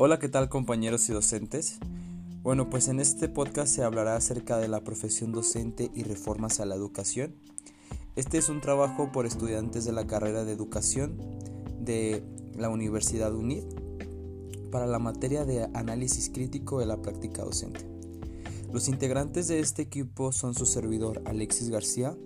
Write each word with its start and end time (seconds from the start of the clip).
Hola, 0.00 0.20
¿qué 0.20 0.28
tal 0.28 0.48
compañeros 0.48 1.08
y 1.08 1.12
docentes? 1.12 1.80
Bueno, 2.44 2.70
pues 2.70 2.86
en 2.86 3.00
este 3.00 3.28
podcast 3.28 3.74
se 3.74 3.82
hablará 3.82 4.14
acerca 4.14 4.56
de 4.56 4.68
la 4.68 4.84
profesión 4.84 5.32
docente 5.32 5.90
y 5.92 6.04
reformas 6.04 6.60
a 6.60 6.66
la 6.66 6.76
educación. 6.76 7.34
Este 8.14 8.38
es 8.38 8.48
un 8.48 8.60
trabajo 8.60 9.10
por 9.10 9.26
estudiantes 9.26 9.84
de 9.84 9.90
la 9.90 10.06
carrera 10.06 10.44
de 10.44 10.52
educación 10.52 11.18
de 11.80 12.22
la 12.56 12.68
Universidad 12.68 13.34
UNID 13.34 13.64
para 14.70 14.86
la 14.86 15.00
materia 15.00 15.44
de 15.44 15.64
análisis 15.74 16.30
crítico 16.30 16.78
de 16.78 16.86
la 16.86 17.02
práctica 17.02 17.42
docente. 17.42 17.84
Los 18.72 18.86
integrantes 18.86 19.48
de 19.48 19.58
este 19.58 19.82
equipo 19.82 20.30
son 20.30 20.54
su 20.54 20.64
servidor 20.64 21.22
Alexis 21.24 21.70
García, 21.70 22.16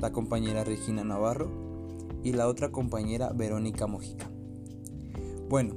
la 0.00 0.10
compañera 0.10 0.64
Regina 0.64 1.04
Navarro 1.04 1.52
y 2.24 2.32
la 2.32 2.48
otra 2.48 2.72
compañera 2.72 3.32
Verónica 3.32 3.86
Mojica. 3.86 4.28
Bueno, 5.48 5.76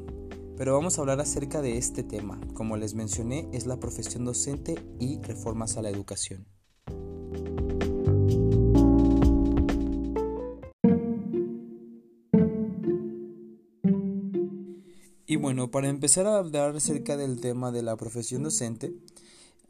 pero 0.59 0.73
vamos 0.73 0.97
a 0.97 1.01
hablar 1.01 1.21
acerca 1.21 1.61
de 1.61 1.77
este 1.77 2.03
tema. 2.03 2.37
Como 2.53 2.75
les 2.75 2.93
mencioné, 2.93 3.47
es 3.53 3.65
la 3.65 3.79
profesión 3.79 4.25
docente 4.25 4.75
y 4.99 5.17
reformas 5.21 5.77
a 5.77 5.81
la 5.81 5.89
educación. 5.89 6.45
Y 15.25 15.37
bueno, 15.37 15.71
para 15.71 15.87
empezar 15.87 16.27
a 16.27 16.39
hablar 16.39 16.75
acerca 16.75 17.15
del 17.15 17.39
tema 17.39 17.71
de 17.71 17.81
la 17.81 17.95
profesión 17.95 18.43
docente, 18.43 18.93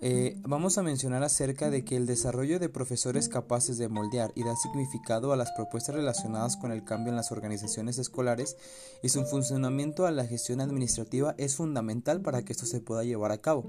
eh, 0.02 0.38
vamos 0.44 0.78
a 0.78 0.84
mencionar 0.84 1.24
acerca 1.24 1.70
de 1.70 1.84
que 1.84 1.98
el 1.98 2.06
desarrollo 2.06 2.58
de 2.58 2.70
profesores 2.70 3.28
capaces 3.28 3.78
de 3.78 3.90
moldear 3.90 4.32
y 4.34 4.44
dar 4.44 4.56
significado 4.56 5.34
a 5.34 5.36
las 5.36 5.52
propuestas 5.52 5.94
relacionadas 5.94 6.56
con 6.56 6.72
el 6.72 6.86
cambio 6.86 7.10
en 7.10 7.18
las 7.18 7.34
organizaciones 7.34 7.98
escolares 7.98 8.56
y 9.04 9.10
su 9.10 9.26
funcionamiento 9.26 10.06
a 10.06 10.12
la 10.12 10.26
gestión 10.26 10.62
administrativa 10.62 11.36
es 11.38 11.58
fundamental 11.58 12.22
para 12.22 12.44
que 12.44 12.54
esto 12.54 12.66
se 12.66 12.80
pueda 12.80 13.04
llevar 13.04 13.34
a 13.34 13.40
cabo. 13.40 13.66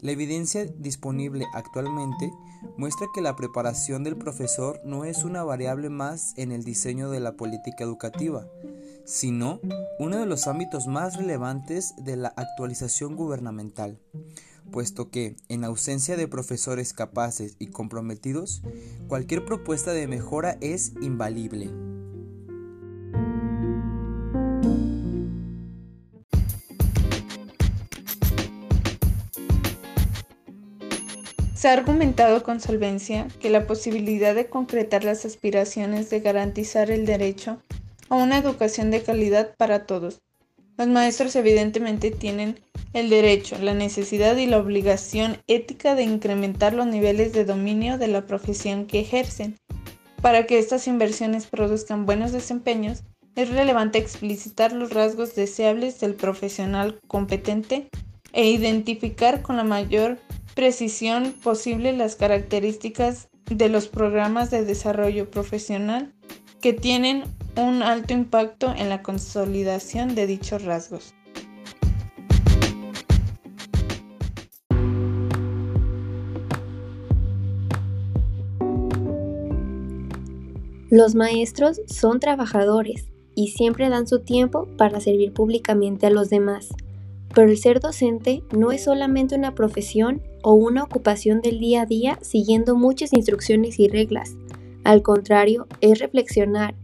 La 0.00 0.12
evidencia 0.12 0.66
disponible 0.66 1.46
actualmente 1.54 2.30
muestra 2.76 3.06
que 3.14 3.22
la 3.22 3.34
preparación 3.34 4.04
del 4.04 4.18
profesor 4.18 4.82
no 4.84 5.06
es 5.06 5.24
una 5.24 5.44
variable 5.44 5.88
más 5.88 6.34
en 6.36 6.52
el 6.52 6.62
diseño 6.62 7.08
de 7.08 7.20
la 7.20 7.32
política 7.32 7.84
educativa, 7.84 8.46
sino 9.06 9.60
uno 9.98 10.18
de 10.18 10.26
los 10.26 10.46
ámbitos 10.46 10.86
más 10.86 11.16
relevantes 11.16 11.94
de 11.96 12.16
la 12.16 12.28
actualización 12.36 13.16
gubernamental 13.16 13.98
puesto 14.70 15.10
que, 15.10 15.36
en 15.48 15.64
ausencia 15.64 16.16
de 16.16 16.28
profesores 16.28 16.92
capaces 16.92 17.56
y 17.58 17.68
comprometidos, 17.68 18.62
cualquier 19.08 19.44
propuesta 19.44 19.92
de 19.92 20.06
mejora 20.06 20.58
es 20.60 20.92
invalible. 21.00 21.70
Se 31.58 31.66
ha 31.66 31.72
argumentado 31.72 32.44
con 32.44 32.60
solvencia 32.60 33.26
que 33.40 33.50
la 33.50 33.66
posibilidad 33.66 34.32
de 34.32 34.48
concretar 34.48 35.02
las 35.02 35.24
aspiraciones 35.24 36.08
de 36.08 36.20
garantizar 36.20 36.88
el 36.92 37.04
derecho 37.04 37.60
a 38.08 38.14
una 38.14 38.38
educación 38.38 38.92
de 38.92 39.02
calidad 39.02 39.56
para 39.56 39.84
todos. 39.84 40.20
Los 40.78 40.86
maestros 40.86 41.34
evidentemente 41.34 42.12
tienen 42.12 42.60
el 42.92 43.10
derecho, 43.10 43.58
la 43.58 43.74
necesidad 43.74 44.36
y 44.36 44.46
la 44.46 44.58
obligación 44.58 45.38
ética 45.48 45.96
de 45.96 46.04
incrementar 46.04 46.72
los 46.72 46.86
niveles 46.86 47.32
de 47.32 47.44
dominio 47.44 47.98
de 47.98 48.06
la 48.06 48.26
profesión 48.26 48.86
que 48.86 49.00
ejercen. 49.00 49.56
Para 50.22 50.46
que 50.46 50.60
estas 50.60 50.86
inversiones 50.86 51.46
produzcan 51.46 52.06
buenos 52.06 52.30
desempeños, 52.30 53.02
es 53.34 53.48
relevante 53.50 53.98
explicitar 53.98 54.72
los 54.72 54.92
rasgos 54.92 55.34
deseables 55.34 55.98
del 55.98 56.14
profesional 56.14 57.00
competente 57.08 57.88
e 58.32 58.48
identificar 58.48 59.42
con 59.42 59.56
la 59.56 59.64
mayor 59.64 60.18
precisión 60.54 61.34
posible 61.42 61.92
las 61.92 62.14
características 62.14 63.28
de 63.50 63.68
los 63.68 63.88
programas 63.88 64.52
de 64.52 64.64
desarrollo 64.64 65.28
profesional 65.28 66.14
que 66.60 66.72
tienen 66.72 67.24
un 67.58 67.82
alto 67.82 68.14
impacto 68.14 68.72
en 68.76 68.88
la 68.88 69.02
consolidación 69.02 70.14
de 70.14 70.28
dichos 70.28 70.64
rasgos. 70.64 71.12
Los 80.90 81.16
maestros 81.16 81.82
son 81.86 82.20
trabajadores 82.20 83.08
y 83.34 83.48
siempre 83.48 83.88
dan 83.88 84.06
su 84.06 84.20
tiempo 84.20 84.68
para 84.78 85.00
servir 85.00 85.32
públicamente 85.32 86.06
a 86.06 86.10
los 86.10 86.30
demás. 86.30 86.68
Pero 87.34 87.50
el 87.50 87.58
ser 87.58 87.80
docente 87.80 88.42
no 88.56 88.70
es 88.70 88.84
solamente 88.84 89.34
una 89.34 89.54
profesión 89.54 90.22
o 90.42 90.54
una 90.54 90.84
ocupación 90.84 91.40
del 91.40 91.58
día 91.58 91.82
a 91.82 91.86
día 91.86 92.18
siguiendo 92.22 92.76
muchas 92.76 93.12
instrucciones 93.12 93.78
y 93.80 93.88
reglas. 93.88 94.36
Al 94.84 95.02
contrario, 95.02 95.66
es 95.80 95.98
reflexionar, 95.98 96.74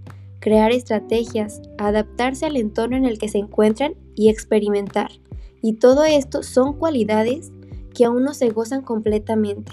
crear 0.44 0.72
estrategias, 0.72 1.62
adaptarse 1.78 2.44
al 2.44 2.58
entorno 2.58 2.98
en 2.98 3.06
el 3.06 3.18
que 3.18 3.30
se 3.30 3.38
encuentran 3.38 3.94
y 4.14 4.28
experimentar. 4.28 5.10
Y 5.62 5.76
todo 5.76 6.04
esto 6.04 6.42
son 6.42 6.74
cualidades 6.74 7.50
que 7.94 8.04
aún 8.04 8.24
no 8.24 8.34
se 8.34 8.50
gozan 8.50 8.82
completamente. 8.82 9.72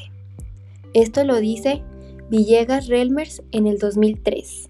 Esto 0.94 1.26
lo 1.26 1.42
dice 1.42 1.84
Villegas 2.30 2.88
Relmers 2.88 3.44
en 3.52 3.68
el 3.68 3.80
2003. 3.80 4.70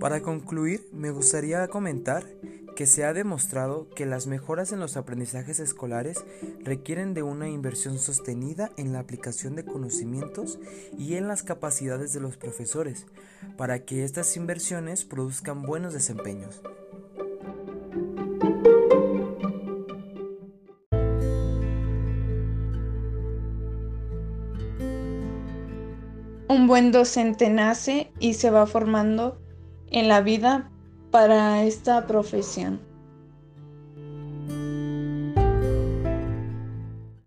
Para 0.00 0.20
concluir, 0.20 0.80
me 0.92 1.12
gustaría 1.12 1.68
comentar 1.68 2.24
que 2.74 2.86
se 2.86 3.04
ha 3.04 3.12
demostrado 3.12 3.88
que 3.94 4.06
las 4.06 4.26
mejoras 4.26 4.72
en 4.72 4.80
los 4.80 4.96
aprendizajes 4.96 5.60
escolares 5.60 6.24
requieren 6.62 7.14
de 7.14 7.22
una 7.22 7.48
inversión 7.48 7.98
sostenida 7.98 8.70
en 8.76 8.92
la 8.92 9.00
aplicación 9.00 9.54
de 9.54 9.64
conocimientos 9.64 10.58
y 10.98 11.14
en 11.14 11.28
las 11.28 11.42
capacidades 11.42 12.12
de 12.12 12.20
los 12.20 12.36
profesores, 12.36 13.06
para 13.56 13.84
que 13.84 14.04
estas 14.04 14.36
inversiones 14.36 15.04
produzcan 15.04 15.62
buenos 15.62 15.92
desempeños. 15.92 16.62
Un 26.48 26.66
buen 26.66 26.92
docente 26.92 27.50
nace 27.50 28.12
y 28.18 28.34
se 28.34 28.50
va 28.50 28.66
formando 28.66 29.40
en 29.90 30.08
la 30.08 30.20
vida 30.20 30.70
para 31.14 31.62
esta 31.62 32.08
profesión. 32.08 32.80